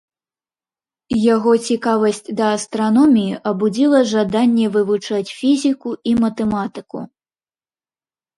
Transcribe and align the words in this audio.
Яго 1.33 1.51
цікавасць 1.67 2.21
да 2.39 2.47
астраноміі 2.57 3.35
абудзіла 3.51 3.99
жаданне 4.13 4.65
вывучаць 4.77 5.29
фізіку 5.43 5.89
і 6.11 6.17
матэматыку. 6.25 6.99